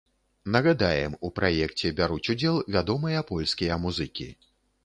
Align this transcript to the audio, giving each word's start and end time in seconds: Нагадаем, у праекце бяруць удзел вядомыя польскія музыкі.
Нагадаем, 0.53 1.17
у 1.29 1.31
праекце 1.39 1.93
бяруць 1.99 2.31
удзел 2.35 2.57
вядомыя 2.79 3.23
польскія 3.33 3.81
музыкі. 3.87 4.31